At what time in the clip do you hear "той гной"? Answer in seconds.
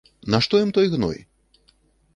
0.79-1.23